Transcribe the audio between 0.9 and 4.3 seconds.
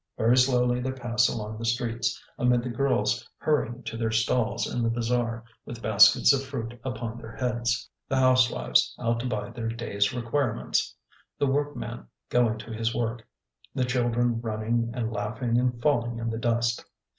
pass along the streets, amid the girls hurrying to their